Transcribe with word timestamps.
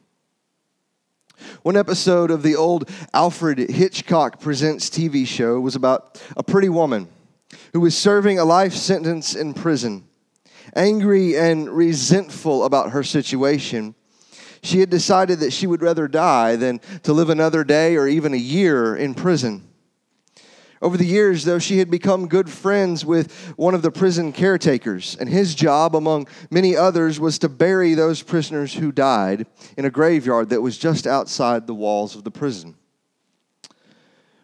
One 1.62 1.78
episode 1.78 2.32
of 2.32 2.42
the 2.42 2.56
old 2.56 2.90
Alfred 3.14 3.60
Hitchcock 3.70 4.40
Presents 4.40 4.90
TV 4.90 5.28
show 5.28 5.60
was 5.60 5.76
about 5.76 6.22
a 6.36 6.42
pretty 6.42 6.70
woman 6.70 7.08
who 7.74 7.80
was 7.80 7.96
serving 7.96 8.40
a 8.40 8.46
life 8.46 8.74
sentence 8.74 9.36
in 9.36 9.54
prison. 9.54 10.08
Angry 10.76 11.38
and 11.38 11.70
resentful 11.70 12.64
about 12.64 12.92
her 12.92 13.04
situation, 13.04 13.94
she 14.64 14.80
had 14.80 14.90
decided 14.90 15.40
that 15.40 15.54
she 15.54 15.68
would 15.68 15.82
rather 15.82 16.08
die 16.08 16.56
than 16.56 16.80
to 17.04 17.14
live 17.14 17.30
another 17.30 17.64
day 17.64 17.96
or 17.96 18.08
even 18.08 18.34
a 18.34 18.38
year 18.38 18.96
in 18.96 19.14
prison. 19.14 19.69
Over 20.82 20.96
the 20.96 21.06
years, 21.06 21.44
though, 21.44 21.60
she 21.60 21.80
had 21.80 21.92
become 21.92 22.30
good 22.30 22.50
friends 22.50 23.06
with 23.06 23.34
one 23.58 23.74
of 23.74 23.82
the 23.82 23.92
prison 23.92 24.32
caretakers, 24.32 25.18
and 25.20 25.28
his 25.28 25.54
job, 25.54 25.94
among 25.94 26.28
many 26.50 26.76
others, 26.76 27.20
was 27.20 27.38
to 27.40 27.50
bury 27.50 27.96
those 27.96 28.22
prisoners 28.22 28.74
who 28.74 28.94
died 28.94 29.46
in 29.76 29.84
a 29.84 29.90
graveyard 29.90 30.50
that 30.50 30.62
was 30.62 30.78
just 30.78 31.06
outside 31.06 31.68
the 31.68 31.74
walls 31.74 32.16
of 32.16 32.24
the 32.24 32.32
prison. 32.32 32.76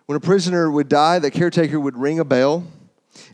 When 0.07 0.17
a 0.17 0.19
prisoner 0.19 0.69
would 0.69 0.89
die, 0.89 1.19
the 1.19 1.31
caretaker 1.31 1.79
would 1.79 1.97
ring 1.97 2.19
a 2.19 2.25
bell, 2.25 2.65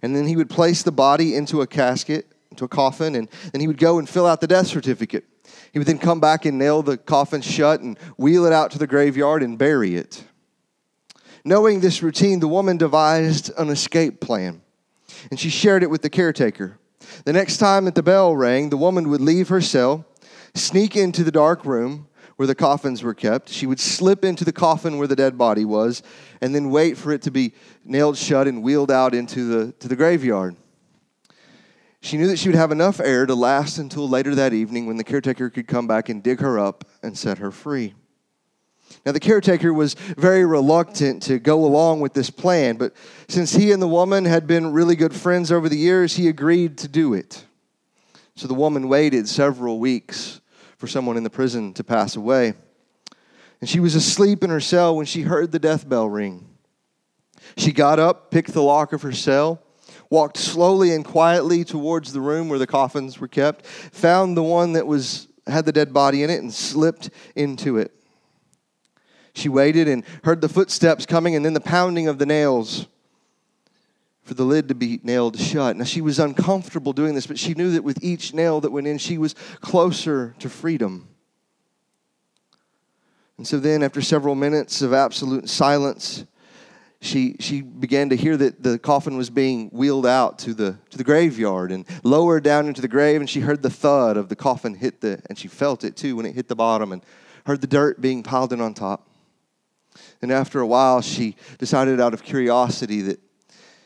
and 0.03 0.15
then 0.15 0.27
he 0.27 0.35
would 0.35 0.49
place 0.49 0.83
the 0.83 0.91
body 0.91 1.35
into 1.35 1.61
a 1.61 1.67
casket, 1.67 2.27
into 2.51 2.65
a 2.65 2.69
coffin, 2.69 3.15
and 3.15 3.27
then 3.51 3.61
he 3.61 3.67
would 3.67 3.79
go 3.79 3.97
and 3.97 4.07
fill 4.07 4.27
out 4.27 4.41
the 4.41 4.47
death 4.47 4.67
certificate. 4.67 5.25
He 5.73 5.79
would 5.79 5.87
then 5.87 5.97
come 5.97 6.19
back 6.19 6.45
and 6.45 6.59
nail 6.59 6.83
the 6.83 6.97
coffin 6.97 7.41
shut 7.41 7.81
and 7.81 7.97
wheel 8.17 8.45
it 8.45 8.53
out 8.53 8.71
to 8.71 8.77
the 8.77 8.87
graveyard 8.87 9.41
and 9.41 9.57
bury 9.57 9.95
it. 9.95 10.23
Knowing 11.43 11.79
this 11.79 12.03
routine, 12.03 12.39
the 12.39 12.47
woman 12.47 12.77
devised 12.77 13.51
an 13.57 13.69
escape 13.69 14.19
plan, 14.19 14.61
and 15.29 15.39
she 15.39 15.49
shared 15.49 15.83
it 15.83 15.89
with 15.89 16.01
the 16.01 16.09
caretaker. 16.09 16.77
The 17.25 17.33
next 17.33 17.57
time 17.57 17.85
that 17.85 17.95
the 17.95 18.03
bell 18.03 18.35
rang, 18.35 18.69
the 18.69 18.77
woman 18.77 19.09
would 19.09 19.21
leave 19.21 19.49
her 19.49 19.61
cell, 19.61 20.05
sneak 20.53 20.95
into 20.95 21.23
the 21.23 21.31
dark 21.31 21.65
room 21.65 22.07
where 22.35 22.47
the 22.47 22.55
coffins 22.55 23.03
were 23.03 23.13
kept. 23.13 23.49
She 23.49 23.67
would 23.67 23.79
slip 23.79 24.23
into 24.23 24.43
the 24.43 24.53
coffin 24.53 24.97
where 24.97 25.07
the 25.07 25.15
dead 25.15 25.37
body 25.37 25.65
was, 25.65 26.01
and 26.41 26.55
then 26.55 26.69
wait 26.69 26.97
for 26.97 27.11
it 27.11 27.21
to 27.23 27.31
be 27.31 27.53
nailed 27.85 28.17
shut 28.17 28.47
and 28.47 28.63
wheeled 28.63 28.91
out 28.91 29.13
into 29.13 29.45
the, 29.45 29.71
to 29.73 29.87
the 29.87 29.95
graveyard. 29.95 30.55
She 32.01 32.17
knew 32.17 32.27
that 32.27 32.39
she 32.39 32.49
would 32.49 32.55
have 32.55 32.71
enough 32.71 32.99
air 32.99 33.27
to 33.27 33.35
last 33.35 33.77
until 33.77 34.09
later 34.09 34.33
that 34.35 34.53
evening 34.53 34.87
when 34.87 34.97
the 34.97 35.03
caretaker 35.03 35.51
could 35.51 35.67
come 35.67 35.85
back 35.85 36.09
and 36.09 36.23
dig 36.23 36.39
her 36.39 36.57
up 36.57 36.83
and 37.03 37.15
set 37.15 37.37
her 37.37 37.51
free. 37.51 37.93
Now, 39.05 39.11
the 39.11 39.19
caretaker 39.19 39.73
was 39.73 39.93
very 39.93 40.45
reluctant 40.45 41.23
to 41.23 41.39
go 41.39 41.65
along 41.65 42.01
with 42.01 42.13
this 42.13 42.29
plan, 42.29 42.77
but 42.77 42.93
since 43.27 43.53
he 43.53 43.71
and 43.71 43.81
the 43.81 43.87
woman 43.87 44.25
had 44.25 44.47
been 44.47 44.71
really 44.71 44.95
good 44.95 45.13
friends 45.13 45.51
over 45.51 45.69
the 45.69 45.77
years, 45.77 46.15
he 46.15 46.27
agreed 46.27 46.77
to 46.79 46.87
do 46.87 47.13
it. 47.13 47.45
So 48.35 48.47
the 48.47 48.53
woman 48.53 48.87
waited 48.87 49.27
several 49.27 49.79
weeks 49.79 50.41
for 50.77 50.87
someone 50.87 51.17
in 51.17 51.23
the 51.23 51.29
prison 51.29 51.73
to 51.73 51.83
pass 51.83 52.15
away. 52.15 52.53
And 53.59 53.69
she 53.69 53.79
was 53.79 53.93
asleep 53.93 54.43
in 54.43 54.49
her 54.49 54.59
cell 54.59 54.95
when 54.95 55.05
she 55.05 55.21
heard 55.21 55.51
the 55.51 55.59
death 55.59 55.87
bell 55.87 56.09
ring. 56.09 56.47
She 57.57 57.71
got 57.71 57.99
up, 57.99 58.31
picked 58.31 58.53
the 58.53 58.63
lock 58.63 58.93
of 58.93 59.01
her 59.03 59.11
cell, 59.11 59.61
walked 60.09 60.37
slowly 60.37 60.93
and 60.93 61.05
quietly 61.05 61.63
towards 61.63 62.13
the 62.13 62.21
room 62.21 62.49
where 62.49 62.59
the 62.59 62.67
coffins 62.67 63.19
were 63.19 63.27
kept, 63.27 63.65
found 63.65 64.35
the 64.35 64.43
one 64.43 64.73
that 64.73 64.87
was 64.87 65.27
had 65.47 65.65
the 65.65 65.71
dead 65.71 65.93
body 65.93 66.23
in 66.23 66.29
it 66.29 66.41
and 66.41 66.53
slipped 66.53 67.09
into 67.35 67.77
it. 67.77 67.91
She 69.33 69.49
waited 69.49 69.87
and 69.87 70.03
heard 70.23 70.41
the 70.41 70.49
footsteps 70.49 71.05
coming 71.05 71.35
and 71.35 71.45
then 71.45 71.53
the 71.53 71.59
pounding 71.61 72.07
of 72.07 72.17
the 72.17 72.25
nails 72.25 72.87
for 74.23 74.33
the 74.33 74.43
lid 74.43 74.67
to 74.67 74.75
be 74.75 74.99
nailed 75.03 75.37
shut. 75.39 75.75
Now, 75.75 75.83
she 75.83 76.01
was 76.01 76.19
uncomfortable 76.19 76.93
doing 76.93 77.15
this, 77.15 77.27
but 77.27 77.39
she 77.39 77.53
knew 77.53 77.71
that 77.71 77.83
with 77.83 78.03
each 78.03 78.33
nail 78.33 78.61
that 78.61 78.71
went 78.71 78.87
in, 78.87 78.97
she 78.97 79.17
was 79.17 79.33
closer 79.61 80.35
to 80.39 80.49
freedom. 80.49 81.07
And 83.37 83.47
so 83.47 83.59
then, 83.59 83.81
after 83.81 84.01
several 84.01 84.35
minutes 84.35 84.81
of 84.83 84.93
absolute 84.93 85.49
silence, 85.49 86.25
she, 86.99 87.35
she 87.39 87.61
began 87.61 88.09
to 88.09 88.15
hear 88.15 88.37
that 88.37 88.61
the 88.61 88.77
coffin 88.77 89.17
was 89.17 89.31
being 89.31 89.69
wheeled 89.69 90.05
out 90.05 90.37
to 90.39 90.53
the, 90.53 90.77
to 90.91 90.97
the 90.99 91.03
graveyard 91.03 91.71
and 91.71 91.85
lowered 92.03 92.43
down 92.43 92.67
into 92.67 92.81
the 92.81 92.87
grave. 92.87 93.19
And 93.19 93.29
she 93.29 93.39
heard 93.39 93.63
the 93.63 93.71
thud 93.71 94.15
of 94.15 94.29
the 94.29 94.35
coffin 94.35 94.75
hit 94.75 95.01
the, 95.01 95.19
and 95.27 95.39
she 95.39 95.47
felt 95.47 95.83
it 95.83 95.95
too 95.95 96.15
when 96.15 96.27
it 96.27 96.35
hit 96.35 96.47
the 96.47 96.55
bottom 96.55 96.91
and 96.91 97.03
heard 97.47 97.61
the 97.61 97.67
dirt 97.67 97.99
being 97.99 98.21
piled 98.21 98.53
in 98.53 98.61
on 98.61 98.75
top. 98.75 99.07
And 100.21 100.31
after 100.31 100.59
a 100.59 100.67
while, 100.67 101.01
she 101.01 101.35
decided 101.57 101.99
out 101.99 102.13
of 102.13 102.23
curiosity 102.23 103.01
that 103.01 103.19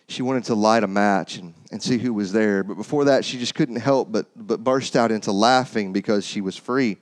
she 0.07 0.21
wanted 0.21 0.43
to 0.45 0.55
light 0.55 0.83
a 0.83 0.87
match 0.87 1.37
and, 1.37 1.53
and 1.71 1.81
see 1.81 1.97
who 1.97 2.13
was 2.13 2.31
there. 2.31 2.63
But 2.63 2.75
before 2.75 3.05
that, 3.05 3.25
she 3.25 3.39
just 3.39 3.55
couldn't 3.55 3.77
help 3.77 4.11
but, 4.11 4.27
but 4.35 4.63
burst 4.63 4.95
out 4.95 5.11
into 5.11 5.31
laughing 5.31 5.93
because 5.93 6.25
she 6.25 6.41
was 6.41 6.55
free. 6.55 6.97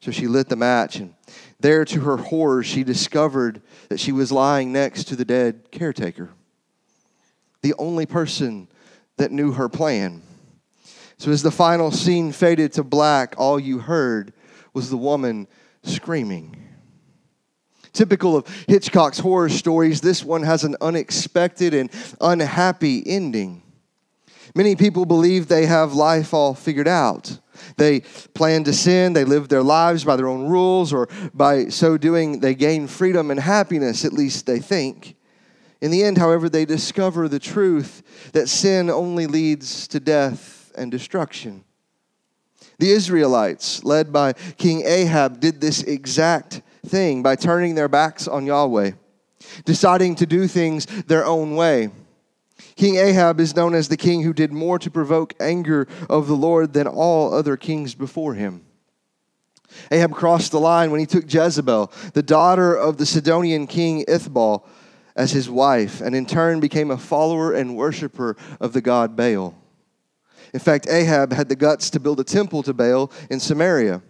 So 0.00 0.10
she 0.10 0.26
lit 0.26 0.48
the 0.48 0.56
match, 0.56 0.96
and 0.96 1.14
there, 1.60 1.84
to 1.84 2.00
her 2.00 2.16
horror, 2.16 2.64
she 2.64 2.82
discovered 2.82 3.62
that 3.88 4.00
she 4.00 4.10
was 4.10 4.32
lying 4.32 4.72
next 4.72 5.04
to 5.04 5.16
the 5.16 5.24
dead 5.24 5.70
caretaker, 5.70 6.30
the 7.62 7.74
only 7.78 8.04
person 8.04 8.66
that 9.16 9.30
knew 9.30 9.52
her 9.52 9.68
plan. 9.68 10.22
So, 11.18 11.30
as 11.30 11.44
the 11.44 11.52
final 11.52 11.92
scene 11.92 12.32
faded 12.32 12.72
to 12.72 12.82
black, 12.82 13.36
all 13.38 13.60
you 13.60 13.78
heard 13.78 14.32
was 14.74 14.90
the 14.90 14.96
woman 14.96 15.46
screaming. 15.84 16.56
Typical 17.92 18.36
of 18.36 18.48
Hitchcock's 18.68 19.18
horror 19.18 19.48
stories, 19.48 20.00
this 20.00 20.24
one 20.24 20.42
has 20.42 20.64
an 20.64 20.76
unexpected 20.80 21.74
and 21.74 21.90
unhappy 22.20 23.02
ending. 23.06 23.62
Many 24.54 24.76
people 24.76 25.04
believe 25.04 25.48
they 25.48 25.66
have 25.66 25.94
life 25.94 26.34
all 26.34 26.54
figured 26.54 26.88
out. 26.88 27.38
They 27.76 28.00
plan 28.34 28.64
to 28.64 28.72
sin, 28.72 29.12
they 29.12 29.24
live 29.24 29.48
their 29.48 29.62
lives 29.62 30.04
by 30.04 30.16
their 30.16 30.28
own 30.28 30.48
rules, 30.48 30.92
or 30.92 31.08
by 31.32 31.68
so 31.68 31.96
doing, 31.96 32.40
they 32.40 32.54
gain 32.54 32.86
freedom 32.86 33.30
and 33.30 33.38
happiness, 33.38 34.04
at 34.04 34.12
least 34.12 34.46
they 34.46 34.58
think. 34.58 35.16
In 35.80 35.90
the 35.90 36.04
end, 36.04 36.18
however, 36.18 36.48
they 36.48 36.64
discover 36.64 37.28
the 37.28 37.38
truth 37.38 38.30
that 38.32 38.48
sin 38.48 38.88
only 38.88 39.26
leads 39.26 39.88
to 39.88 40.00
death 40.00 40.72
and 40.76 40.90
destruction. 40.90 41.64
The 42.78 42.90
Israelites, 42.90 43.84
led 43.84 44.12
by 44.12 44.32
King 44.32 44.82
Ahab, 44.84 45.40
did 45.40 45.60
this 45.60 45.82
exact 45.82 46.62
thing 46.86 47.22
by 47.22 47.36
turning 47.36 47.74
their 47.74 47.88
backs 47.88 48.26
on 48.26 48.46
Yahweh, 48.46 48.92
deciding 49.64 50.16
to 50.16 50.26
do 50.26 50.48
things 50.48 50.86
their 51.04 51.24
own 51.24 51.54
way. 51.54 51.90
King 52.76 52.96
Ahab 52.96 53.40
is 53.40 53.54
known 53.54 53.74
as 53.74 53.88
the 53.88 53.96
king 53.96 54.22
who 54.22 54.32
did 54.32 54.52
more 54.52 54.78
to 54.78 54.90
provoke 54.90 55.34
anger 55.40 55.86
of 56.08 56.26
the 56.26 56.36
Lord 56.36 56.72
than 56.72 56.86
all 56.86 57.32
other 57.32 57.56
kings 57.56 57.94
before 57.94 58.34
him. 58.34 58.64
Ahab 59.90 60.12
crossed 60.12 60.52
the 60.52 60.60
line 60.60 60.90
when 60.90 61.00
he 61.00 61.06
took 61.06 61.32
Jezebel, 61.32 61.92
the 62.14 62.22
daughter 62.22 62.74
of 62.74 62.98
the 62.98 63.06
Sidonian 63.06 63.66
king 63.66 64.04
Ithbal, 64.06 64.64
as 65.14 65.32
his 65.32 65.48
wife, 65.48 66.00
and 66.00 66.14
in 66.14 66.26
turn 66.26 66.60
became 66.60 66.90
a 66.90 66.98
follower 66.98 67.52
and 67.52 67.76
worshiper 67.76 68.36
of 68.60 68.72
the 68.72 68.80
god 68.80 69.14
Baal. 69.16 69.54
In 70.52 70.60
fact, 70.60 70.86
Ahab 70.88 71.32
had 71.32 71.48
the 71.48 71.56
guts 71.56 71.90
to 71.90 72.00
build 72.00 72.20
a 72.20 72.24
temple 72.24 72.62
to 72.64 72.74
Baal 72.74 73.10
in 73.30 73.40
Samaria 73.40 74.02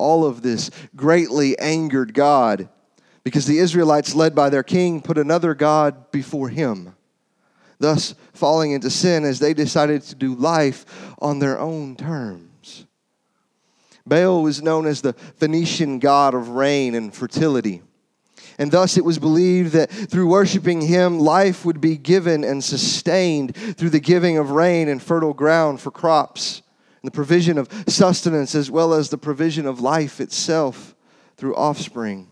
all 0.00 0.24
of 0.24 0.42
this 0.42 0.70
greatly 0.96 1.58
angered 1.58 2.14
God 2.14 2.68
because 3.22 3.46
the 3.46 3.58
Israelites, 3.58 4.14
led 4.14 4.34
by 4.34 4.48
their 4.48 4.62
king, 4.62 5.02
put 5.02 5.18
another 5.18 5.54
God 5.54 6.10
before 6.10 6.48
him, 6.48 6.96
thus 7.78 8.14
falling 8.32 8.72
into 8.72 8.90
sin 8.90 9.24
as 9.24 9.38
they 9.38 9.54
decided 9.54 10.02
to 10.02 10.14
do 10.14 10.34
life 10.34 11.14
on 11.20 11.38
their 11.38 11.58
own 11.58 11.96
terms. 11.96 12.86
Baal 14.06 14.42
was 14.42 14.62
known 14.62 14.86
as 14.86 15.02
the 15.02 15.12
Phoenician 15.12 15.98
god 15.98 16.34
of 16.34 16.48
rain 16.48 16.94
and 16.94 17.14
fertility. 17.14 17.82
And 18.58 18.70
thus 18.70 18.96
it 18.96 19.04
was 19.04 19.18
believed 19.18 19.72
that 19.72 19.90
through 19.90 20.28
worshiping 20.28 20.82
him, 20.82 21.18
life 21.18 21.64
would 21.64 21.80
be 21.80 21.96
given 21.96 22.44
and 22.44 22.62
sustained 22.62 23.56
through 23.56 23.90
the 23.90 24.00
giving 24.00 24.36
of 24.36 24.50
rain 24.50 24.88
and 24.88 25.02
fertile 25.02 25.32
ground 25.32 25.80
for 25.80 25.90
crops, 25.90 26.62
the 27.02 27.10
provision 27.10 27.58
of 27.58 27.68
sustenance 27.86 28.54
as 28.54 28.70
well 28.70 28.92
as 28.92 29.10
the 29.10 29.18
provision 29.18 29.66
of 29.66 29.80
life 29.80 30.20
itself 30.20 30.94
through 31.36 31.56
offspring. 31.56 32.28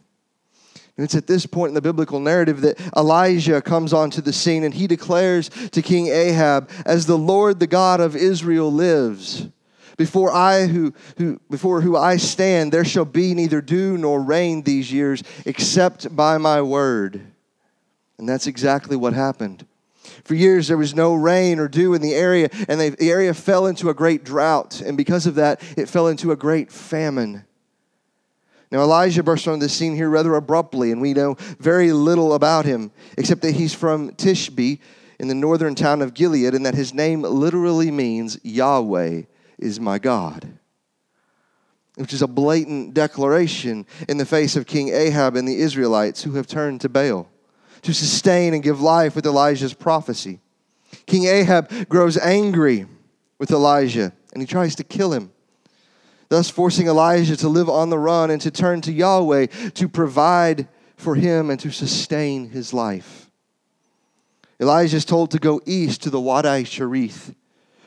And 0.96 1.04
it's 1.04 1.14
at 1.14 1.28
this 1.28 1.46
point 1.46 1.70
in 1.70 1.74
the 1.74 1.80
biblical 1.80 2.18
narrative 2.18 2.60
that 2.62 2.80
Elijah 2.96 3.62
comes 3.62 3.92
onto 3.92 4.20
the 4.20 4.32
scene 4.32 4.64
and 4.64 4.74
he 4.74 4.88
declares 4.88 5.48
to 5.48 5.80
King 5.80 6.08
Ahab, 6.08 6.68
As 6.84 7.06
the 7.06 7.16
Lord, 7.16 7.60
the 7.60 7.68
God 7.68 8.00
of 8.00 8.16
Israel, 8.16 8.72
lives, 8.72 9.48
before 9.96 10.32
I 10.32 10.66
who, 10.66 10.92
who 11.16 11.40
before 11.50 11.80
who 11.80 11.96
I 11.96 12.16
stand, 12.16 12.72
there 12.72 12.84
shall 12.84 13.04
be 13.04 13.34
neither 13.34 13.60
dew 13.60 13.96
nor 13.96 14.20
rain 14.20 14.62
these 14.62 14.92
years, 14.92 15.22
except 15.44 16.14
by 16.14 16.38
my 16.38 16.62
word. 16.62 17.20
And 18.18 18.28
that's 18.28 18.46
exactly 18.46 18.96
what 18.96 19.12
happened. 19.12 19.66
For 20.24 20.34
years, 20.34 20.68
there 20.68 20.76
was 20.76 20.94
no 20.94 21.14
rain 21.14 21.58
or 21.58 21.68
dew 21.68 21.94
in 21.94 22.02
the 22.02 22.14
area, 22.14 22.48
and 22.68 22.80
they, 22.80 22.90
the 22.90 23.10
area 23.10 23.34
fell 23.34 23.66
into 23.66 23.90
a 23.90 23.94
great 23.94 24.24
drought. 24.24 24.80
And 24.80 24.96
because 24.96 25.26
of 25.26 25.36
that, 25.36 25.62
it 25.76 25.88
fell 25.88 26.08
into 26.08 26.32
a 26.32 26.36
great 26.36 26.70
famine. 26.70 27.44
Now, 28.70 28.80
Elijah 28.80 29.22
burst 29.22 29.48
onto 29.48 29.60
the 29.60 29.68
scene 29.68 29.94
here 29.94 30.10
rather 30.10 30.34
abruptly, 30.34 30.92
and 30.92 31.00
we 31.00 31.14
know 31.14 31.36
very 31.58 31.92
little 31.92 32.34
about 32.34 32.66
him, 32.66 32.90
except 33.16 33.40
that 33.42 33.54
he's 33.54 33.72
from 33.72 34.10
Tishbe 34.12 34.80
in 35.18 35.28
the 35.28 35.34
northern 35.34 35.74
town 35.74 36.02
of 36.02 36.12
Gilead, 36.12 36.54
and 36.54 36.66
that 36.66 36.74
his 36.74 36.92
name 36.92 37.22
literally 37.22 37.90
means 37.90 38.38
Yahweh 38.42 39.22
is 39.58 39.80
my 39.80 39.98
God. 39.98 40.58
Which 41.96 42.12
is 42.12 42.22
a 42.22 42.28
blatant 42.28 42.94
declaration 42.94 43.86
in 44.08 44.18
the 44.18 44.26
face 44.26 44.54
of 44.54 44.66
King 44.66 44.90
Ahab 44.90 45.34
and 45.34 45.48
the 45.48 45.58
Israelites 45.58 46.22
who 46.22 46.32
have 46.32 46.46
turned 46.46 46.80
to 46.82 46.88
Baal 46.88 47.28
to 47.82 47.92
sustain 47.92 48.54
and 48.54 48.62
give 48.62 48.80
life 48.80 49.14
with 49.14 49.26
Elijah's 49.26 49.74
prophecy. 49.74 50.40
King 51.06 51.26
Ahab 51.26 51.88
grows 51.88 52.16
angry 52.16 52.86
with 53.38 53.50
Elijah 53.50 54.12
and 54.32 54.42
he 54.42 54.46
tries 54.46 54.74
to 54.76 54.84
kill 54.84 55.12
him 55.12 55.32
thus 56.28 56.50
forcing 56.50 56.86
Elijah 56.86 57.36
to 57.36 57.48
live 57.48 57.68
on 57.68 57.90
the 57.90 57.98
run 57.98 58.30
and 58.30 58.40
to 58.42 58.50
turn 58.50 58.80
to 58.82 58.92
Yahweh 58.92 59.46
to 59.74 59.88
provide 59.88 60.68
for 60.96 61.14
him 61.14 61.50
and 61.50 61.58
to 61.60 61.70
sustain 61.70 62.50
his 62.50 62.72
life. 62.72 63.30
Elijah 64.60 64.96
is 64.96 65.04
told 65.04 65.30
to 65.30 65.38
go 65.38 65.60
east 65.66 66.02
to 66.02 66.10
the 66.10 66.20
Wadi 66.20 66.64
Cherith, 66.64 67.34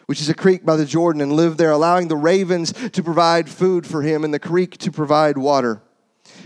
which 0.05 0.21
is 0.21 0.29
a 0.29 0.33
creek 0.33 0.65
by 0.65 0.75
the 0.75 0.85
Jordan, 0.85 1.21
and 1.21 1.33
live 1.33 1.57
there, 1.57 1.71
allowing 1.71 2.07
the 2.07 2.15
ravens 2.15 2.71
to 2.71 3.03
provide 3.03 3.49
food 3.49 3.85
for 3.85 4.01
him 4.01 4.23
and 4.23 4.33
the 4.33 4.39
creek 4.39 4.77
to 4.77 4.91
provide 4.91 5.37
water. 5.37 5.81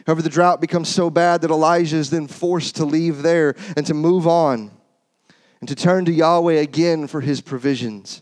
However, 0.05 0.21
the 0.21 0.29
drought 0.29 0.61
becomes 0.61 0.89
so 0.89 1.09
bad 1.09 1.41
that 1.41 1.51
Elijah 1.51 1.97
is 1.97 2.09
then 2.09 2.27
forced 2.27 2.75
to 2.75 2.85
leave 2.85 3.23
there 3.23 3.55
and 3.75 3.85
to 3.87 3.93
move 3.93 4.27
on 4.27 4.71
and 5.59 5.67
to 5.67 5.75
turn 5.75 6.05
to 6.05 6.11
Yahweh 6.11 6.61
again 6.61 7.07
for 7.07 7.21
his 7.21 7.41
provisions. 7.41 8.21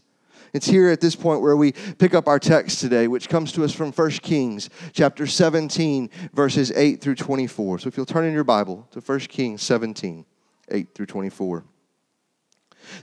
It's 0.54 0.68
here 0.68 0.90
at 0.90 1.02
this 1.02 1.16
point 1.16 1.42
where 1.42 1.58
we 1.58 1.72
pick 1.72 2.14
up 2.14 2.28
our 2.28 2.40
text 2.40 2.80
today, 2.80 3.08
which 3.08 3.28
comes 3.28 3.52
to 3.54 3.64
us 3.64 3.74
from 3.74 3.92
1 3.92 4.10
Kings 4.12 4.70
chapter 4.94 5.26
17, 5.26 6.10
verses 6.34 6.72
8 6.72 7.02
through 7.02 7.16
24. 7.16 7.80
So 7.80 7.88
if 7.88 7.98
you'll 7.98 8.06
turn 8.06 8.26
in 8.26 8.34
your 8.34 8.44
Bible 8.44 8.88
to 8.92 9.00
1 9.00 9.20
Kings 9.22 9.64
17, 9.64 10.26
8 10.70 10.88
through 10.94 11.08
24. 11.08 11.66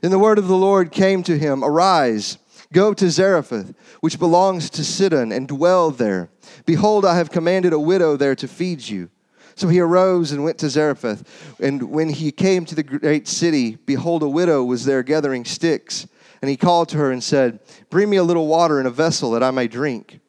Then 0.00 0.10
the 0.10 0.18
word 0.18 0.38
of 0.38 0.46
the 0.46 0.56
Lord 0.56 0.92
came 0.92 1.22
to 1.24 1.36
him 1.36 1.64
Arise, 1.64 2.38
go 2.72 2.94
to 2.94 3.10
Zarephath, 3.10 3.74
which 4.00 4.18
belongs 4.18 4.70
to 4.70 4.84
Sidon, 4.84 5.32
and 5.32 5.48
dwell 5.48 5.90
there. 5.90 6.30
Behold, 6.66 7.04
I 7.04 7.16
have 7.16 7.30
commanded 7.30 7.72
a 7.72 7.78
widow 7.78 8.16
there 8.16 8.34
to 8.36 8.48
feed 8.48 8.88
you. 8.88 9.10
So 9.56 9.68
he 9.68 9.80
arose 9.80 10.32
and 10.32 10.42
went 10.42 10.58
to 10.58 10.70
Zarephath. 10.70 11.58
And 11.60 11.90
when 11.90 12.08
he 12.08 12.32
came 12.32 12.64
to 12.64 12.74
the 12.74 12.82
great 12.82 13.28
city, 13.28 13.76
behold, 13.76 14.22
a 14.22 14.28
widow 14.28 14.64
was 14.64 14.84
there 14.84 15.02
gathering 15.02 15.44
sticks. 15.44 16.06
And 16.40 16.48
he 16.48 16.56
called 16.56 16.88
to 16.90 16.96
her 16.96 17.12
and 17.12 17.22
said, 17.22 17.60
Bring 17.90 18.08
me 18.08 18.16
a 18.16 18.24
little 18.24 18.46
water 18.46 18.80
in 18.80 18.86
a 18.86 18.90
vessel 18.90 19.32
that 19.32 19.42
I 19.42 19.50
may 19.50 19.68
drink. 19.68 20.20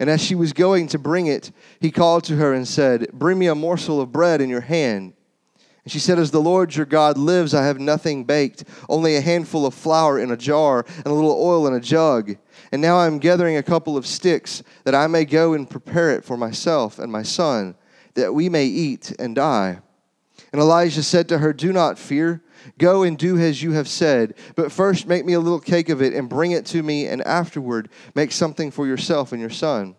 And 0.00 0.10
as 0.10 0.20
she 0.20 0.34
was 0.34 0.52
going 0.52 0.88
to 0.88 0.98
bring 0.98 1.28
it, 1.28 1.52
he 1.78 1.92
called 1.92 2.24
to 2.24 2.36
her 2.36 2.52
and 2.52 2.66
said, 2.66 3.12
Bring 3.12 3.38
me 3.38 3.46
a 3.46 3.54
morsel 3.54 4.00
of 4.00 4.10
bread 4.10 4.40
in 4.40 4.50
your 4.50 4.62
hand. 4.62 5.12
And 5.84 5.92
she 5.92 5.98
said, 5.98 6.18
As 6.18 6.30
the 6.30 6.40
Lord 6.40 6.74
your 6.76 6.86
God 6.86 7.18
lives, 7.18 7.54
I 7.54 7.66
have 7.66 7.80
nothing 7.80 8.24
baked, 8.24 8.64
only 8.88 9.16
a 9.16 9.20
handful 9.20 9.66
of 9.66 9.74
flour 9.74 10.18
in 10.18 10.30
a 10.30 10.36
jar 10.36 10.84
and 10.96 11.06
a 11.06 11.12
little 11.12 11.32
oil 11.32 11.66
in 11.66 11.74
a 11.74 11.80
jug. 11.80 12.36
And 12.70 12.80
now 12.80 12.96
I 12.96 13.06
am 13.06 13.18
gathering 13.18 13.56
a 13.56 13.62
couple 13.62 13.96
of 13.96 14.06
sticks, 14.06 14.62
that 14.84 14.94
I 14.94 15.06
may 15.06 15.24
go 15.24 15.54
and 15.54 15.68
prepare 15.68 16.16
it 16.16 16.24
for 16.24 16.36
myself 16.36 16.98
and 16.98 17.10
my 17.10 17.22
son, 17.22 17.74
that 18.14 18.32
we 18.32 18.48
may 18.48 18.66
eat 18.66 19.12
and 19.18 19.34
die. 19.34 19.80
And 20.52 20.60
Elijah 20.60 21.02
said 21.02 21.28
to 21.30 21.38
her, 21.38 21.52
Do 21.52 21.72
not 21.72 21.98
fear. 21.98 22.42
Go 22.78 23.02
and 23.02 23.18
do 23.18 23.38
as 23.38 23.60
you 23.60 23.72
have 23.72 23.88
said, 23.88 24.34
but 24.54 24.70
first 24.70 25.08
make 25.08 25.24
me 25.24 25.32
a 25.32 25.40
little 25.40 25.58
cake 25.58 25.88
of 25.88 26.00
it 26.00 26.14
and 26.14 26.28
bring 26.28 26.52
it 26.52 26.64
to 26.66 26.82
me, 26.82 27.06
and 27.08 27.20
afterward 27.22 27.88
make 28.14 28.30
something 28.30 28.70
for 28.70 28.86
yourself 28.86 29.32
and 29.32 29.40
your 29.40 29.50
son. 29.50 29.96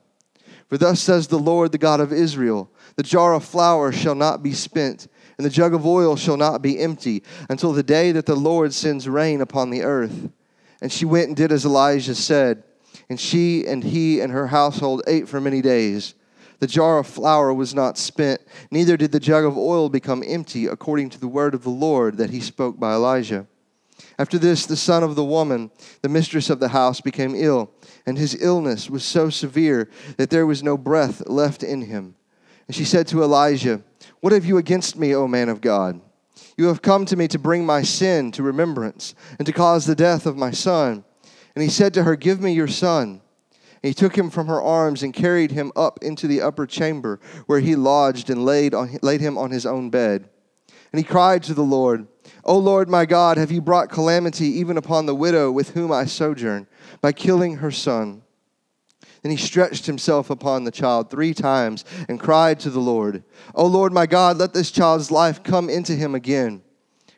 For 0.69 0.77
thus 0.77 1.01
says 1.01 1.27
the 1.27 1.37
Lord, 1.37 1.71
the 1.71 1.77
God 1.77 1.99
of 1.99 2.13
Israel 2.13 2.71
The 2.95 3.03
jar 3.03 3.33
of 3.33 3.43
flour 3.43 3.91
shall 3.91 4.15
not 4.15 4.41
be 4.41 4.53
spent, 4.53 5.07
and 5.37 5.45
the 5.45 5.49
jug 5.49 5.73
of 5.73 5.85
oil 5.85 6.15
shall 6.15 6.37
not 6.37 6.61
be 6.61 6.79
empty, 6.79 7.23
until 7.49 7.73
the 7.73 7.83
day 7.83 8.11
that 8.11 8.25
the 8.25 8.35
Lord 8.35 8.73
sends 8.73 9.07
rain 9.07 9.41
upon 9.41 9.69
the 9.69 9.83
earth. 9.83 10.29
And 10.81 10.91
she 10.91 11.05
went 11.05 11.27
and 11.27 11.35
did 11.35 11.51
as 11.51 11.65
Elijah 11.65 12.15
said, 12.15 12.63
and 13.09 13.19
she 13.19 13.65
and 13.65 13.83
he 13.83 14.19
and 14.19 14.31
her 14.31 14.47
household 14.47 15.01
ate 15.07 15.27
for 15.27 15.41
many 15.41 15.61
days. 15.61 16.13
The 16.59 16.67
jar 16.67 16.99
of 16.99 17.07
flour 17.07 17.53
was 17.53 17.73
not 17.73 17.97
spent, 17.97 18.41
neither 18.71 18.95
did 18.95 19.11
the 19.11 19.19
jug 19.19 19.43
of 19.43 19.57
oil 19.57 19.89
become 19.89 20.23
empty, 20.25 20.67
according 20.67 21.09
to 21.11 21.19
the 21.19 21.27
word 21.27 21.53
of 21.53 21.63
the 21.63 21.69
Lord 21.69 22.17
that 22.17 22.29
he 22.29 22.39
spoke 22.39 22.79
by 22.79 22.93
Elijah. 22.93 23.47
After 24.17 24.37
this, 24.37 24.65
the 24.65 24.75
son 24.75 25.03
of 25.03 25.15
the 25.15 25.23
woman, 25.23 25.71
the 26.01 26.09
mistress 26.09 26.49
of 26.49 26.59
the 26.59 26.69
house, 26.69 27.01
became 27.01 27.35
ill, 27.35 27.71
and 28.05 28.17
his 28.17 28.41
illness 28.41 28.89
was 28.89 29.03
so 29.03 29.29
severe 29.29 29.89
that 30.17 30.29
there 30.29 30.45
was 30.45 30.63
no 30.63 30.77
breath 30.77 31.27
left 31.27 31.63
in 31.63 31.83
him. 31.83 32.15
And 32.67 32.75
she 32.75 32.85
said 32.85 33.07
to 33.07 33.23
Elijah, 33.23 33.81
What 34.21 34.33
have 34.33 34.45
you 34.45 34.57
against 34.57 34.97
me, 34.97 35.13
O 35.15 35.27
man 35.27 35.49
of 35.49 35.61
God? 35.61 35.99
You 36.57 36.67
have 36.67 36.81
come 36.81 37.05
to 37.05 37.15
me 37.15 37.27
to 37.29 37.39
bring 37.39 37.65
my 37.65 37.81
sin 37.81 38.31
to 38.31 38.43
remembrance, 38.43 39.15
and 39.37 39.45
to 39.45 39.53
cause 39.53 39.85
the 39.85 39.95
death 39.95 40.25
of 40.25 40.37
my 40.37 40.51
son. 40.51 41.03
And 41.55 41.63
he 41.63 41.69
said 41.69 41.93
to 41.95 42.03
her, 42.03 42.15
Give 42.15 42.41
me 42.41 42.53
your 42.53 42.67
son. 42.67 43.21
And 43.51 43.89
he 43.89 43.93
took 43.93 44.17
him 44.17 44.29
from 44.29 44.47
her 44.47 44.61
arms 44.61 45.03
and 45.03 45.13
carried 45.13 45.51
him 45.51 45.71
up 45.75 45.99
into 46.01 46.27
the 46.27 46.41
upper 46.41 46.65
chamber, 46.65 47.19
where 47.47 47.59
he 47.59 47.75
lodged 47.75 48.29
and 48.29 48.45
laid, 48.45 48.73
on, 48.73 48.97
laid 49.01 49.21
him 49.21 49.37
on 49.37 49.51
his 49.51 49.65
own 49.65 49.89
bed. 49.89 50.29
And 50.91 50.99
he 50.99 51.03
cried 51.03 51.43
to 51.43 51.53
the 51.53 51.63
Lord, 51.63 52.07
O 52.45 52.57
Lord 52.57 52.89
my 52.89 53.05
God, 53.05 53.37
have 53.37 53.51
you 53.51 53.61
brought 53.61 53.89
calamity 53.89 54.45
even 54.45 54.77
upon 54.77 55.05
the 55.05 55.15
widow 55.15 55.51
with 55.51 55.71
whom 55.71 55.91
I 55.91 56.05
sojourn, 56.05 56.67
by 57.01 57.11
killing 57.11 57.57
her 57.57 57.71
son? 57.71 58.22
Then 59.23 59.31
he 59.31 59.37
stretched 59.37 59.85
himself 59.85 60.29
upon 60.29 60.65
the 60.65 60.71
child 60.71 61.09
three 61.09 61.33
times 61.33 61.85
and 62.09 62.19
cried 62.19 62.59
to 62.59 62.69
the 62.69 62.81
Lord, 62.81 63.23
O 63.55 63.65
Lord 63.65 63.93
my 63.93 64.05
God, 64.05 64.37
let 64.37 64.53
this 64.53 64.69
child's 64.69 65.11
life 65.11 65.41
come 65.41 65.69
into 65.69 65.93
him 65.95 66.13
again. 66.13 66.61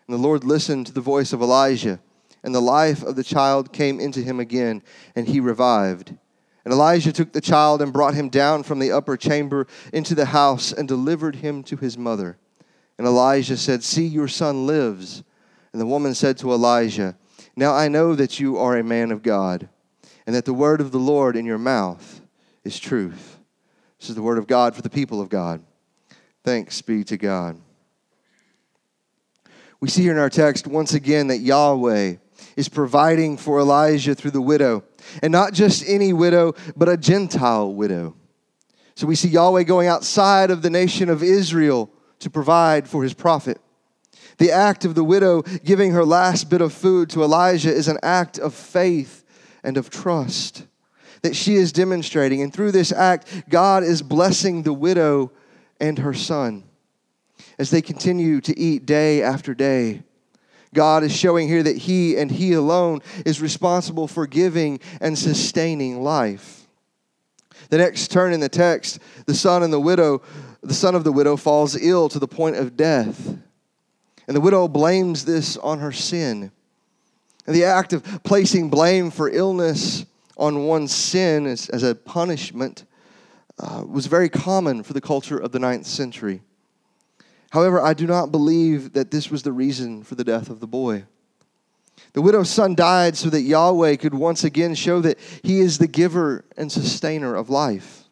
And 0.08 0.14
the 0.14 0.22
Lord 0.22 0.44
listened 0.44 0.86
to 0.86 0.94
the 0.94 1.02
voice 1.02 1.34
of 1.34 1.42
Elijah, 1.42 2.00
and 2.44 2.54
the 2.54 2.62
life 2.62 3.02
of 3.02 3.16
the 3.16 3.24
child 3.24 3.74
came 3.74 4.00
into 4.00 4.22
him 4.22 4.40
again, 4.40 4.84
and 5.16 5.28
he 5.28 5.40
revived. 5.40 6.16
And 6.64 6.72
Elijah 6.72 7.12
took 7.12 7.34
the 7.34 7.42
child 7.42 7.82
and 7.82 7.92
brought 7.92 8.14
him 8.14 8.30
down 8.30 8.62
from 8.62 8.78
the 8.78 8.92
upper 8.92 9.18
chamber 9.18 9.66
into 9.92 10.14
the 10.14 10.26
house 10.26 10.72
and 10.72 10.88
delivered 10.88 11.38
him 11.38 11.64
to 11.64 11.78
his 11.78 11.98
mother. 11.98 12.38
And 13.00 13.08
Elijah 13.08 13.58
said, 13.58 13.84
See, 13.84 14.06
your 14.06 14.28
son 14.28 14.68
lives. 14.68 15.24
And 15.74 15.82
the 15.82 15.88
woman 15.88 16.14
said 16.14 16.38
to 16.38 16.52
Elijah, 16.52 17.18
Now 17.56 17.74
I 17.74 17.88
know 17.88 18.16
that 18.16 18.40
you 18.40 18.58
are 18.58 18.78
a 18.78 18.84
man 18.84 19.12
of 19.12 19.24
God, 19.24 19.70
and 20.26 20.36
that 20.36 20.46
the 20.46 20.54
word 20.54 20.82
of 20.82 20.92
the 20.92 21.00
Lord 21.00 21.36
in 21.36 21.46
your 21.46 21.58
mouth 21.58 22.22
is 22.64 22.80
truth. 22.80 23.38
This 24.00 24.10
is 24.10 24.16
the 24.16 24.22
word 24.22 24.38
of 24.38 24.48
God 24.48 24.76
for 24.76 24.82
the 24.82 24.90
people 24.90 25.22
of 25.22 25.30
God. 25.30 25.64
Thanks 26.44 26.82
be 26.82 27.04
to 27.06 27.18
God. 27.18 27.60
We 29.80 29.90
see 29.90 30.04
here 30.04 30.12
in 30.12 30.18
our 30.18 30.30
text 30.30 30.68
once 30.68 30.94
again 30.94 31.28
that 31.28 31.40
Yahweh 31.40 32.16
is 32.56 32.70
providing 32.70 33.38
for 33.38 33.60
Elijah 33.60 34.16
through 34.16 34.32
the 34.32 34.42
widow. 34.42 34.84
And 35.22 35.32
not 35.32 35.54
just 35.54 35.84
any 35.88 36.14
widow, 36.14 36.54
but 36.76 36.90
a 36.90 36.98
Gentile 36.98 37.74
widow. 37.74 38.16
So 38.96 39.08
we 39.08 39.16
see 39.16 39.28
Yahweh 39.28 39.64
going 39.64 39.88
outside 39.88 40.52
of 40.52 40.62
the 40.62 40.70
nation 40.70 41.10
of 41.10 41.22
Israel 41.22 41.92
to 42.20 42.30
provide 42.30 42.88
for 42.88 43.04
his 43.04 43.14
prophet. 43.14 43.60
The 44.38 44.52
act 44.52 44.86
of 44.86 44.96
the 44.96 45.04
widow 45.04 45.42
giving 45.42 45.92
her 45.92 46.06
last 46.06 46.50
bit 46.50 46.62
of 46.62 46.74
food 46.74 47.10
to 47.12 47.24
Elijah 47.24 47.74
is 47.74 47.88
an 47.88 48.00
act 48.02 48.40
of 48.40 48.54
faith 48.54 49.25
and 49.66 49.78
of 49.78 49.90
trust 49.90 50.66
that 51.22 51.36
she 51.36 51.56
is 51.56 51.72
demonstrating. 51.72 52.42
And 52.42 52.54
through 52.54 52.72
this 52.72 52.92
act, 52.92 53.50
God 53.50 53.84
is 53.84 54.02
blessing 54.02 54.64
the 54.64 54.74
widow 54.74 55.32
and 55.80 56.00
her 56.00 56.14
son 56.14 56.64
as 57.58 57.70
they 57.72 57.82
continue 57.82 58.42
to 58.42 58.58
eat 58.58 58.86
day 58.86 59.22
after 59.22 59.54
day 59.54 60.04
God 60.76 61.04
is 61.04 61.16
showing 61.16 61.48
here 61.48 61.64
that 61.64 61.78
He 61.78 62.16
and 62.18 62.30
He 62.30 62.54
alone 62.54 63.02
is 63.26 63.42
responsible 63.42 64.08
for 64.08 64.28
giving 64.28 64.80
and 65.02 65.18
sustaining 65.18 66.04
life. 66.04 66.68
The 67.70 67.80
next 67.80 68.12
turn 68.12 68.34
in 68.34 68.42
the 68.42 68.50
text, 68.50 69.00
the 69.26 69.34
son 69.34 69.64
and 69.64 69.74
the 69.74 69.80
widow, 69.80 70.22
the 70.62 70.76
son 70.76 70.94
of 70.94 71.04
the 71.04 71.12
widow 71.12 71.38
falls 71.38 71.82
ill 71.82 72.10
to 72.10 72.20
the 72.20 72.28
point 72.28 72.58
of 72.58 72.78
death. 72.78 73.36
And 74.28 74.36
the 74.36 74.42
widow 74.42 74.68
blames 74.68 75.26
this 75.26 75.58
on 75.58 75.80
her 75.80 75.92
sin. 75.92 76.52
The 77.48 77.64
act 77.64 77.94
of 77.94 78.04
placing 78.24 78.70
blame 78.70 79.12
for 79.12 79.30
illness 79.30 80.06
on 80.38 80.66
one's 80.66 80.94
sin 80.94 81.46
as, 81.46 81.70
as 81.70 81.84
a 81.84 81.96
punishment 81.96 82.86
uh, 83.60 83.84
was 83.88 84.08
very 84.08 84.30
common 84.30 84.84
for 84.84 84.94
the 84.94 85.02
culture 85.02 85.38
of 85.38 85.52
the 85.52 85.60
ninth 85.60 85.86
century. 85.86 86.42
However, 87.52 87.82
I 87.82 87.94
do 87.94 88.08
not 88.08 88.32
believe 88.32 88.94
that 88.94 89.12
this 89.12 89.30
was 89.32 89.44
the 89.44 89.52
reason 89.52 90.04
for 90.04 90.16
the 90.16 90.24
death 90.24 90.50
of 90.50 90.60
the 90.60 90.68
boy. 90.68 91.06
The 92.14 92.22
widow's 92.22 92.50
son 92.50 92.76
died 92.76 93.16
so 93.16 93.30
that 93.30 93.42
Yahweh 93.42 93.96
could 93.98 94.14
once 94.14 94.44
again 94.44 94.76
show 94.76 95.00
that 95.02 95.20
he 95.44 95.60
is 95.60 95.78
the 95.78 95.88
giver 95.88 96.46
and 96.58 96.72
sustainer 96.72 97.36
of 97.36 97.50
life. 97.50 98.06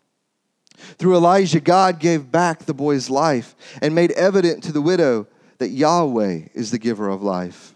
Through 0.98 1.16
Elijah, 1.16 1.60
God 1.60 2.00
gave 2.00 2.32
back 2.32 2.60
the 2.60 2.74
boy's 2.74 3.10
life 3.10 3.56
and 3.82 3.96
made 3.96 4.12
evident 4.12 4.64
to 4.64 4.72
the 4.72 4.82
widow 4.82 5.28
that 5.58 5.70
Yahweh 5.70 6.50
is 6.54 6.72
the 6.72 6.80
giver 6.80 7.10
of 7.10 7.24
life. 7.24 7.73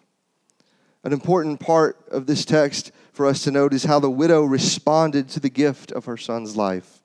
An 1.03 1.13
important 1.13 1.59
part 1.59 1.97
of 2.09 2.25
this 2.25 2.43
text 2.45 2.91
for 3.13 3.25
us 3.25 3.43
to 3.43 3.51
note 3.51 3.73
is 3.73 3.83
how 3.85 3.99
the 3.99 4.09
widow 4.09 4.43
responded 4.43 5.29
to 5.29 5.39
the 5.39 5.49
gift 5.49 5.91
of 5.91 6.05
her 6.05 6.17
son's 6.17 6.55
life. 6.55 7.01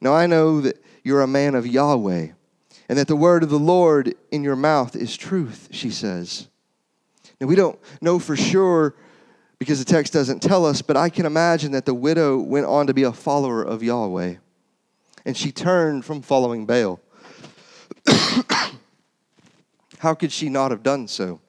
Now, 0.00 0.14
I 0.14 0.26
know 0.26 0.60
that 0.60 0.82
you're 1.02 1.22
a 1.22 1.26
man 1.26 1.54
of 1.54 1.66
Yahweh 1.66 2.28
and 2.88 2.98
that 2.98 3.08
the 3.08 3.16
word 3.16 3.42
of 3.42 3.50
the 3.50 3.58
Lord 3.58 4.14
in 4.30 4.42
your 4.42 4.56
mouth 4.56 4.96
is 4.96 5.16
truth, 5.16 5.68
she 5.70 5.90
says. 5.90 6.48
Now, 7.40 7.46
we 7.46 7.56
don't 7.56 7.78
know 8.00 8.18
for 8.18 8.36
sure 8.36 8.94
because 9.58 9.78
the 9.78 9.84
text 9.84 10.12
doesn't 10.12 10.40
tell 10.40 10.66
us, 10.66 10.82
but 10.82 10.96
I 10.96 11.08
can 11.08 11.26
imagine 11.26 11.72
that 11.72 11.86
the 11.86 11.94
widow 11.94 12.38
went 12.38 12.66
on 12.66 12.86
to 12.86 12.94
be 12.94 13.04
a 13.04 13.12
follower 13.12 13.62
of 13.62 13.82
Yahweh. 13.82 14.36
And 15.24 15.36
she 15.36 15.52
turned 15.52 16.04
from 16.04 16.22
following 16.22 16.66
Baal. 16.66 17.00
How 19.98 20.14
could 20.14 20.32
she 20.32 20.50
not 20.50 20.70
have 20.70 20.82
done 20.82 21.08
so? 21.08 21.40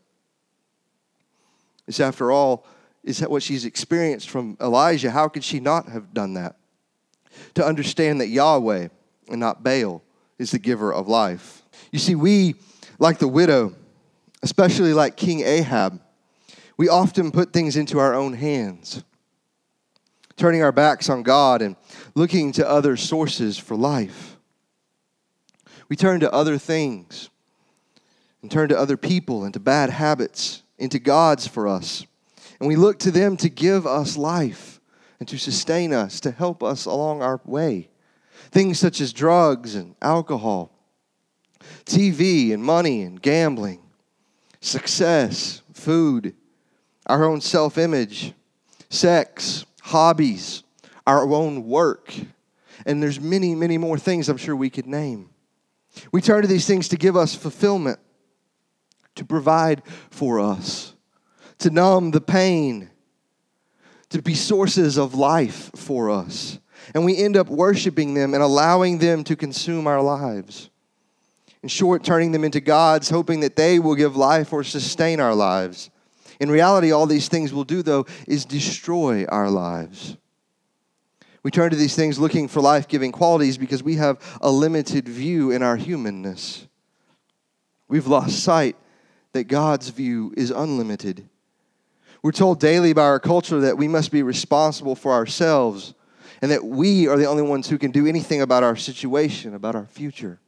This, 1.85 1.99
after 1.99 2.31
all, 2.31 2.65
is 3.03 3.21
what 3.21 3.43
she's 3.43 3.65
experienced 3.65 4.29
from 4.29 4.57
Elijah. 4.59 5.11
How 5.11 5.27
could 5.27 5.43
she 5.43 5.59
not 5.59 5.89
have 5.89 6.13
done 6.13 6.33
that? 6.33 6.55
To 7.55 7.65
understand 7.65 8.21
that 8.21 8.27
Yahweh 8.27 8.87
and 9.29 9.39
not 9.39 9.63
Baal 9.63 10.01
is 10.39 10.51
the 10.51 10.59
giver 10.59 10.93
of 10.93 11.07
life. 11.07 11.63
You 11.91 11.99
see, 11.99 12.15
we, 12.15 12.55
like 12.97 13.19
the 13.19 13.27
widow, 13.27 13.75
especially 14.41 14.93
like 14.93 15.17
King 15.17 15.41
Ahab, 15.41 16.01
we 16.77 16.89
often 16.89 17.31
put 17.31 17.53
things 17.53 17.77
into 17.77 17.99
our 17.99 18.13
own 18.13 18.33
hands, 18.33 19.03
turning 20.35 20.61
our 20.61 20.71
backs 20.71 21.09
on 21.09 21.23
God 21.23 21.61
and 21.61 21.75
looking 22.15 22.51
to 22.53 22.67
other 22.67 22.97
sources 22.97 23.57
for 23.57 23.75
life. 23.75 24.37
We 25.87 25.95
turn 25.95 26.19
to 26.21 26.31
other 26.33 26.57
things 26.57 27.29
and 28.41 28.51
turn 28.51 28.69
to 28.69 28.77
other 28.77 28.97
people 28.97 29.43
and 29.43 29.53
to 29.53 29.59
bad 29.59 29.89
habits, 29.89 30.63
into 30.77 30.99
gods 30.99 31.47
for 31.47 31.67
us. 31.67 32.05
And 32.59 32.67
we 32.67 32.75
look 32.75 32.99
to 32.99 33.11
them 33.11 33.37
to 33.37 33.49
give 33.49 33.85
us 33.85 34.17
life 34.17 34.79
and 35.19 35.27
to 35.29 35.37
sustain 35.37 35.93
us, 35.93 36.19
to 36.21 36.31
help 36.31 36.63
us 36.63 36.85
along 36.85 37.21
our 37.21 37.41
way. 37.45 37.89
Things 38.51 38.79
such 38.79 39.01
as 39.01 39.13
drugs 39.13 39.75
and 39.75 39.95
alcohol, 40.01 40.71
TV 41.85 42.53
and 42.53 42.63
money 42.63 43.01
and 43.01 43.21
gambling, 43.21 43.81
success, 44.61 45.61
food, 45.73 46.35
our 47.05 47.23
own 47.23 47.41
self 47.41 47.77
image, 47.77 48.33
sex, 48.89 49.65
hobbies, 49.81 50.63
our 51.05 51.31
own 51.31 51.65
work. 51.65 52.13
And 52.85 53.01
there's 53.01 53.19
many, 53.19 53.55
many 53.55 53.77
more 53.77 53.97
things 53.97 54.29
I'm 54.29 54.37
sure 54.37 54.55
we 54.55 54.69
could 54.69 54.87
name. 54.87 55.29
We 56.11 56.21
turn 56.21 56.41
to 56.41 56.47
these 56.47 56.67
things 56.67 56.89
to 56.89 56.97
give 56.97 57.15
us 57.15 57.35
fulfillment, 57.35 57.99
to 59.15 59.25
provide 59.25 59.81
for 60.09 60.39
us, 60.39 60.93
to 61.59 61.69
numb 61.69 62.11
the 62.11 62.21
pain, 62.21 62.89
to 64.09 64.21
be 64.21 64.35
sources 64.35 64.97
of 64.97 65.15
life 65.15 65.71
for 65.75 66.09
us. 66.09 66.59
And 66.93 67.03
we 67.03 67.17
end 67.17 67.35
up 67.35 67.47
worshiping 67.47 68.13
them 68.13 68.33
and 68.33 68.43
allowing 68.43 68.99
them 68.99 69.23
to 69.25 69.35
consume 69.35 69.87
our 69.87 70.01
lives. 70.01 70.69
In 71.63 71.69
short, 71.69 72.03
turning 72.03 72.31
them 72.31 72.43
into 72.43 72.59
gods, 72.59 73.09
hoping 73.09 73.39
that 73.39 73.55
they 73.55 73.79
will 73.79 73.95
give 73.95 74.15
life 74.15 74.53
or 74.53 74.63
sustain 74.63 75.19
our 75.19 75.33
lives. 75.33 75.89
In 76.39 76.51
reality, 76.51 76.91
all 76.91 77.07
these 77.07 77.27
things 77.27 77.53
will 77.53 77.63
do, 77.63 77.81
though, 77.81 78.05
is 78.27 78.45
destroy 78.45 79.25
our 79.25 79.49
lives. 79.49 80.17
We 81.41 81.51
turn 81.51 81.69
to 81.71 81.75
these 81.75 81.95
things 81.95 82.19
looking 82.19 82.47
for 82.47 82.59
life 82.59 82.87
giving 82.87 83.11
qualities 83.11 83.57
because 83.57 83.83
we 83.83 83.95
have 83.95 84.19
a 84.41 84.51
limited 84.51 85.07
view 85.07 85.51
in 85.51 85.63
our 85.63 85.75
humanness. 85.75 86.67
We've 87.87 88.07
lost 88.07 88.43
sight 88.43 88.75
that 89.35 89.49
God's 89.49 89.89
view 89.89 90.33
is 90.37 90.49
unlimited. 90.49 91.27
We're 92.23 92.31
told 92.31 92.61
daily 92.61 92.93
by 92.93 93.01
our 93.01 93.19
culture 93.19 93.59
that 93.59 93.77
we 93.77 93.89
must 93.89 94.09
be 94.09 94.23
responsible 94.23 94.95
for 94.95 95.11
ourselves 95.11 95.93
and 96.41 96.49
that 96.51 96.63
we 96.63 97.09
are 97.09 97.17
the 97.17 97.25
only 97.25 97.43
ones 97.43 97.67
who 97.67 97.77
can 97.77 97.91
do 97.91 98.07
anything 98.07 98.41
about 98.41 98.63
our 98.63 98.77
situation, 98.77 99.53
about 99.53 99.75
our 99.75 99.87
future. 99.87 100.39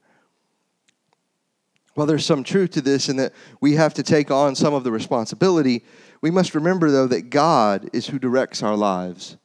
While 1.96 2.08
there's 2.08 2.26
some 2.26 2.46
truth 2.46 2.72
to 2.72 2.82
this 2.82 3.10
and 3.10 3.20
that 3.20 3.34
we 3.60 3.74
have 3.74 3.94
to 3.96 4.04
take 4.04 4.32
on 4.32 4.56
some 4.56 4.74
of 4.74 4.86
the 4.86 4.92
responsibility, 4.92 5.84
we 6.22 6.32
must 6.32 6.56
remember, 6.56 6.90
though, 6.90 7.08
that 7.08 7.30
God 7.30 7.90
is 7.92 8.08
who 8.08 8.18
directs 8.18 8.64
our 8.64 8.78
lives, 8.78 9.36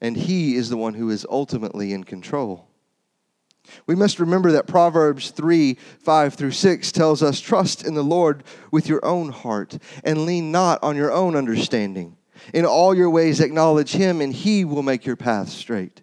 and 0.00 0.16
He 0.16 0.56
is 0.56 0.70
the 0.70 0.76
one 0.76 0.94
who 0.94 1.08
is 1.10 1.24
ultimately 1.30 1.92
in 1.92 2.02
control. 2.02 2.66
We 3.86 3.94
must 3.94 4.20
remember 4.20 4.52
that 4.52 4.66
Proverbs 4.66 5.30
3 5.30 5.74
5 5.74 6.34
through 6.34 6.50
6 6.52 6.92
tells 6.92 7.22
us, 7.22 7.40
Trust 7.40 7.86
in 7.86 7.94
the 7.94 8.02
Lord 8.02 8.44
with 8.70 8.88
your 8.88 9.04
own 9.04 9.30
heart, 9.30 9.78
and 10.04 10.24
lean 10.24 10.52
not 10.52 10.82
on 10.82 10.96
your 10.96 11.12
own 11.12 11.36
understanding. 11.36 12.16
In 12.54 12.64
all 12.64 12.94
your 12.94 13.10
ways, 13.10 13.40
acknowledge 13.40 13.92
Him, 13.92 14.20
and 14.20 14.32
He 14.32 14.64
will 14.64 14.82
make 14.82 15.04
your 15.04 15.16
path 15.16 15.48
straight. 15.48 16.02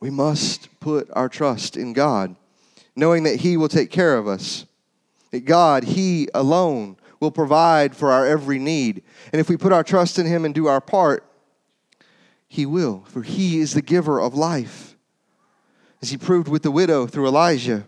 We 0.00 0.10
must 0.10 0.68
put 0.80 1.08
our 1.12 1.28
trust 1.28 1.76
in 1.76 1.92
God 1.92 2.36
knowing 2.96 3.22
that 3.24 3.40
He 3.40 3.56
will 3.56 3.68
take 3.68 3.90
care 3.90 4.16
of 4.16 4.28
us. 4.28 4.66
That 5.30 5.44
God, 5.44 5.84
He 5.84 6.28
alone, 6.34 6.96
will 7.18 7.30
provide 7.30 7.94
for 7.96 8.12
our 8.12 8.26
every 8.26 8.58
need. 8.58 9.02
And 9.32 9.40
if 9.40 9.48
we 9.48 9.56
put 9.56 9.72
our 9.72 9.84
trust 9.84 10.18
in 10.18 10.26
Him 10.26 10.44
and 10.44 10.54
do 10.54 10.66
our 10.66 10.80
part, 10.80 11.24
He 12.48 12.66
will, 12.66 13.04
for 13.08 13.22
He 13.22 13.58
is 13.58 13.74
the 13.74 13.82
giver 13.82 14.20
of 14.20 14.34
life. 14.34 14.89
As 16.02 16.10
He 16.10 16.16
proved 16.16 16.48
with 16.48 16.62
the 16.62 16.70
widow 16.70 17.06
through 17.06 17.26
Elijah, 17.26 17.86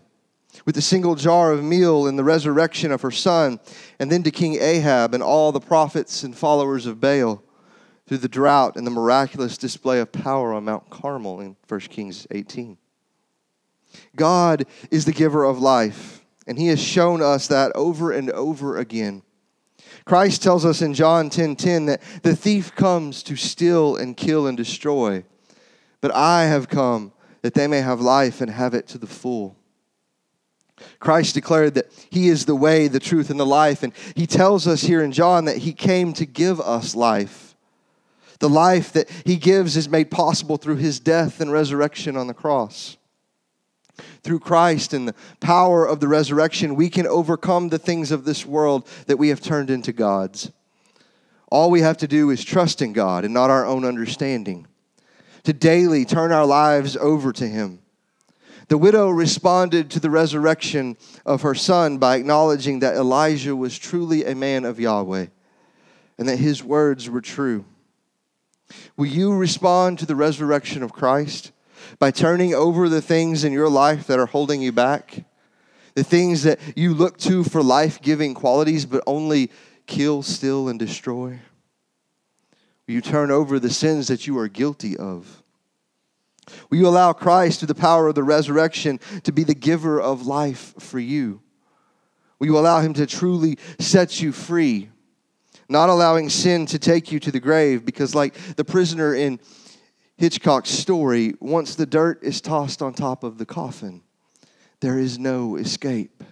with 0.67 0.75
the 0.75 0.83
single 0.83 1.15
jar 1.15 1.53
of 1.53 1.65
meal 1.65 2.07
and 2.07 2.19
the 2.19 2.25
resurrection 2.25 2.93
of 2.93 3.01
her 3.01 3.11
son, 3.11 3.59
and 3.99 4.13
then 4.13 4.23
to 4.23 4.31
King 4.31 4.57
Ahab 4.61 5.15
and 5.15 5.23
all 5.23 5.51
the 5.51 5.61
prophets 5.61 6.23
and 6.23 6.37
followers 6.37 6.87
of 6.87 7.01
Baal 7.01 7.43
through 8.07 8.19
the 8.19 8.29
drought 8.29 8.77
and 8.77 8.87
the 8.87 8.91
miraculous 8.91 9.57
display 9.57 9.99
of 9.99 10.13
power 10.13 10.53
on 10.53 10.65
Mount 10.65 10.91
Carmel 10.91 11.41
in 11.41 11.57
1 11.69 11.81
Kings 11.81 12.27
18. 12.31 12.77
God 14.17 14.67
is 14.91 15.05
the 15.05 15.13
giver 15.13 15.45
of 15.45 15.59
life, 15.59 16.25
and 16.47 16.59
He 16.59 16.69
has 16.69 16.83
shown 16.83 17.23
us 17.23 17.47
that 17.47 17.73
over 17.75 18.13
and 18.13 18.31
over 18.31 18.77
again. 18.77 19.23
Christ 20.05 20.43
tells 20.43 20.65
us 20.65 20.83
in 20.83 20.95
John 20.95 21.31
10:10 21.31 21.31
10, 21.31 21.57
10, 21.57 21.87
that 21.87 22.03
the 22.23 22.37
thief 22.37 22.75
comes 22.75 23.23
to 23.23 23.37
steal 23.37 23.97
and 23.97 24.17
kill 24.17 24.47
and 24.47 24.57
destroy, 24.57 25.25
but 26.01 26.15
I 26.15 26.45
have 26.45 26.69
come 26.69 27.13
that 27.43 27.55
they 27.55 27.67
may 27.67 27.81
have 27.81 28.01
life 28.01 28.41
and 28.41 28.51
have 28.51 28.75
it 28.75 28.87
to 28.89 28.99
the 28.99 29.07
full. 29.07 29.57
Christ 30.99 31.35
declared 31.35 31.75
that 31.75 31.93
He 32.11 32.29
is 32.29 32.47
the 32.47 32.57
way, 32.57 32.89
the 32.89 32.99
truth, 32.99 33.31
and 33.31 33.39
the 33.39 33.47
life, 33.47 33.83
and 33.83 33.93
He 34.17 34.27
tells 34.27 34.67
us 34.67 34.83
here 34.83 35.03
in 35.03 35.13
John 35.13 35.45
that 35.45 35.59
He 35.59 35.73
came 35.73 36.13
to 36.15 36.27
give 36.27 36.61
us 36.61 36.95
life. 36.95 37.57
The 38.41 38.49
life 38.49 38.93
that 38.95 39.09
He 39.25 39.37
gives 39.37 39.77
is 39.77 39.89
made 39.89 40.11
possible 40.11 40.57
through 40.57 40.77
His 40.77 40.99
death 40.99 41.41
and 41.41 41.53
resurrection 41.53 42.17
on 42.17 42.27
the 42.27 42.35
cross 42.35 42.97
through 44.23 44.41
Christ 44.41 44.93
and 44.93 45.09
the 45.09 45.15
power 45.41 45.87
of 45.87 46.01
the 46.01 46.09
resurrection, 46.09 46.75
we 46.75 46.89
can 46.89 47.07
overcome 47.07 47.69
the 47.69 47.79
things 47.79 48.11
of 48.11 48.25
this 48.25 48.47
world 48.47 48.87
that 49.07 49.19
we 49.19 49.29
have 49.29 49.41
turned 49.41 49.71
into 49.71 49.93
gods. 49.93 50.51
All 51.51 51.71
we 51.71 51.81
have 51.81 51.99
to 51.99 52.09
do 52.09 52.31
is 52.31 52.45
trust 52.45 52.81
in 52.81 52.93
God 52.93 53.25
and 53.25 53.35
not 53.35 53.51
our 53.51 53.67
own 53.67 53.85
understanding, 53.85 54.67
to 55.45 55.53
daily 55.53 56.05
turn 56.05 56.33
our 56.33 56.47
lives 56.47 56.97
over 56.97 57.33
to 57.33 57.47
Him. 57.47 57.81
The 58.69 58.79
widow 58.79 59.11
responded 59.11 59.91
to 59.91 60.01
the 60.01 60.11
resurrection 60.11 60.97
of 61.27 61.43
her 61.43 61.55
son 61.55 61.99
by 61.99 62.17
acknowledging 62.17 62.79
that 62.79 62.95
Elijah 62.95 63.55
was 63.55 63.79
truly 63.79 64.25
a 64.25 64.35
man 64.35 64.65
of 64.65 64.81
Yahweh 64.81 65.27
and 66.17 66.29
that 66.29 66.39
his 66.39 66.63
words 66.63 67.11
were 67.11 67.21
true. 67.21 67.65
Will 68.97 69.07
you 69.07 69.35
respond 69.35 69.99
to 69.99 70.07
the 70.07 70.17
resurrection 70.17 70.83
of 70.83 70.93
Christ? 70.93 71.53
by 71.99 72.11
turning 72.11 72.55
over 72.55 72.89
the 72.89 73.03
things 73.03 73.45
in 73.45 73.53
your 73.53 73.69
life 73.69 74.07
that 74.07 74.19
are 74.19 74.27
holding 74.27 74.63
you 74.63 74.73
back, 74.73 75.25
the 75.95 76.05
things 76.05 76.43
that 76.43 76.59
you 76.77 76.95
look 76.95 77.19
to 77.19 77.45
for 77.45 77.63
life 77.63 78.01
giving 78.01 78.35
qualities 78.35 78.87
but 78.87 79.03
only 79.07 79.51
kill, 79.87 80.23
steal, 80.23 80.69
and 80.69 80.79
destroy? 80.79 81.39
Will 82.87 82.95
you 82.95 83.01
turn 83.01 83.31
over 83.31 83.59
the 83.59 83.71
sins 83.71 84.09
that 84.09 84.27
you 84.27 84.39
are 84.39 84.49
guilty 84.49 84.97
of? 84.97 85.43
Will 86.69 86.79
you 86.79 86.89
allow 86.89 87.13
Christ, 87.13 87.61
through 87.61 87.69
the 87.69 87.75
power 87.75 88.09
of 88.09 88.15
the 88.15 88.25
resurrection, 88.25 88.99
to 89.23 89.33
be 89.33 89.45
the 89.45 89.55
giver 89.55 90.01
of 90.01 90.27
life 90.27 90.75
for 90.79 90.99
you? 90.99 91.41
Will 92.39 92.49
you 92.49 92.59
allow 92.59 92.81
Him 92.81 92.95
to 92.95 93.07
truly 93.07 93.59
set 93.79 94.21
you 94.21 94.33
free? 94.33 94.89
Not 95.69 95.89
allowing 95.89 96.29
sin 96.29 96.67
to 96.67 96.79
take 96.79 97.13
you 97.13 97.21
to 97.21 97.31
the 97.31 97.39
grave, 97.39 97.85
because, 97.85 98.15
like 98.15 98.35
the 98.57 98.65
prisoner 98.65 99.15
in 99.15 99.39
Hitchcock's 100.17 100.71
story, 100.71 101.35
once 101.41 101.77
the 101.77 101.87
dirt 101.87 102.23
is 102.23 102.41
tossed 102.41 102.83
on 102.83 102.95
top 102.95 103.23
of 103.23 103.39
the 103.39 103.47
coffin, 103.47 104.03
there 104.81 104.99
is 104.99 105.19
no 105.19 105.57
escape. 105.57 106.25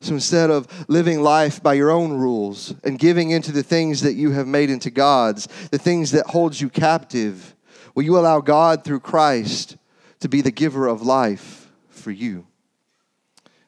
So 0.00 0.14
instead 0.14 0.50
of 0.50 0.68
living 0.88 1.22
life 1.22 1.62
by 1.62 1.74
your 1.74 1.90
own 1.90 2.12
rules 2.12 2.74
and 2.84 2.98
giving 2.98 3.30
into 3.30 3.50
the 3.50 3.64
things 3.64 4.02
that 4.02 4.14
you 4.14 4.30
have 4.30 4.46
made 4.46 4.70
into 4.70 4.90
gods, 4.90 5.48
the 5.70 5.78
things 5.78 6.12
that 6.12 6.26
hold 6.26 6.60
you 6.60 6.68
captive, 6.68 7.56
will 7.94 8.04
you 8.04 8.16
allow 8.16 8.40
God 8.40 8.84
through 8.84 9.00
Christ 9.00 9.76
to 10.20 10.28
be 10.28 10.40
the 10.40 10.52
giver 10.52 10.86
of 10.86 11.02
life 11.02 11.70
for 11.88 12.12
you? 12.12 12.46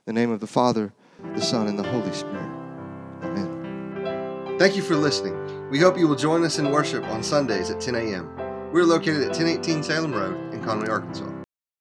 In 0.06 0.14
the 0.14 0.20
name 0.20 0.30
of 0.30 0.40
the 0.40 0.46
Father, 0.46 0.92
the 1.34 1.40
Son, 1.40 1.66
and 1.66 1.78
the 1.78 1.82
Holy 1.82 2.12
Spirit. 2.12 2.50
Amen. 3.22 4.56
Thank 4.58 4.76
you 4.76 4.82
for 4.82 4.96
listening. 4.96 5.68
We 5.70 5.78
hope 5.78 5.98
you 5.98 6.08
will 6.08 6.16
join 6.16 6.44
us 6.44 6.58
in 6.58 6.70
worship 6.70 7.04
on 7.04 7.22
Sundays 7.22 7.70
at 7.70 7.80
10 7.80 7.94
a.m. 7.96 8.28
We're 8.72 8.84
located 8.84 9.22
at 9.22 9.28
1018 9.28 9.82
Salem 9.82 10.12
Road 10.12 10.54
in 10.54 10.62
Conway, 10.62 10.88
Arkansas. 10.88 11.29